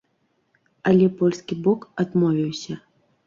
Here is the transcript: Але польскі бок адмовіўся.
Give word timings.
Але 0.91 1.09
польскі 1.19 1.53
бок 1.67 1.85
адмовіўся. 2.05 2.79